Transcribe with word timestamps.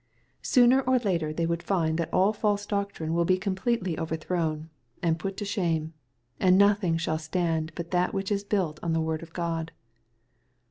—Sooner 0.55 0.81
or 0.81 0.97
later 0.97 1.31
they 1.31 1.45
would 1.45 1.61
find 1.61 1.99
that 1.99 2.11
all 2.11 2.33
false 2.33 2.65
doctrine 2.65 3.11
wiQ 3.11 3.27
be 3.27 3.37
completely 3.37 3.99
overthrown, 3.99 4.71
and 5.03 5.19
put 5.19 5.37
to 5.37 5.45
shame, 5.45 5.93
and 6.39 6.57
nothing 6.57 6.97
shaU 6.97 7.17
stand 7.17 7.71
but 7.75 7.91
that 7.91 8.11
which 8.11 8.31
is 8.31 8.43
built 8.43 8.79
on 8.81 8.93
the 8.93 8.99
word 8.99 9.21
of 9.21 9.31
God. 9.31 9.71